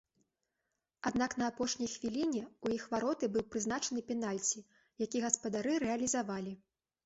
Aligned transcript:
Аднак 1.09 1.31
на 1.41 1.45
апошняй 1.53 1.89
хвіліне 1.91 2.41
ў 2.63 2.67
іх 2.81 2.87
вароты 2.95 3.25
быў 3.37 3.47
прызначаны 3.53 4.07
пенальці, 4.11 4.67
які 5.07 5.25
гаспадары 5.31 5.81
рэалізавалі. 5.89 6.61